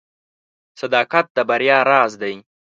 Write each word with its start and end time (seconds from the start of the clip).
•صداقت 0.81 1.25
د 1.35 1.37
بریا 1.49 1.77
راز 1.91 2.11
دی. 2.21 2.35